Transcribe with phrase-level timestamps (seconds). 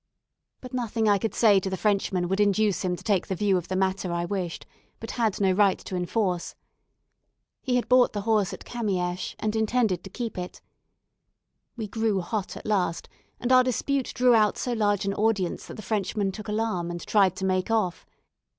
[0.61, 3.55] But nothing I could say to the Frenchman would induce him to take the view
[3.55, 4.65] of the matter I wished,
[4.99, 6.55] but had no right to enforce.
[7.61, 10.59] He had bought the horse at Kamiesch, and intended to keep it.
[11.77, 13.09] We grew hot at last;
[13.39, 16.99] and our dispute drew out so large an audience that the Frenchman took alarm, and
[17.05, 18.07] tried to make off.